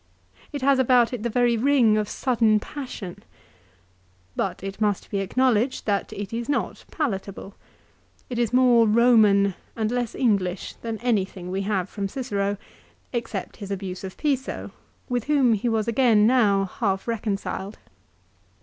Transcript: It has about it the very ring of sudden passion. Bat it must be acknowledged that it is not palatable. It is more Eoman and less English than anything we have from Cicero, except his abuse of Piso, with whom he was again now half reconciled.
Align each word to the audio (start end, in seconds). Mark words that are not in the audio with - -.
It 0.51 0.63
has 0.63 0.79
about 0.79 1.13
it 1.13 1.21
the 1.21 1.29
very 1.29 1.55
ring 1.55 1.95
of 1.95 2.09
sudden 2.09 2.59
passion. 2.59 3.21
Bat 4.35 4.63
it 4.63 4.81
must 4.81 5.11
be 5.11 5.19
acknowledged 5.19 5.85
that 5.85 6.11
it 6.11 6.33
is 6.33 6.49
not 6.49 6.85
palatable. 6.89 7.53
It 8.27 8.39
is 8.39 8.51
more 8.51 8.87
Eoman 8.87 9.53
and 9.75 9.91
less 9.91 10.15
English 10.15 10.73
than 10.81 10.97
anything 11.01 11.51
we 11.51 11.61
have 11.69 11.87
from 11.87 12.07
Cicero, 12.07 12.57
except 13.13 13.57
his 13.57 13.69
abuse 13.69 14.03
of 14.03 14.17
Piso, 14.17 14.71
with 15.07 15.25
whom 15.25 15.53
he 15.53 15.69
was 15.69 15.87
again 15.87 16.25
now 16.25 16.65
half 16.65 17.07
reconciled. 17.07 17.77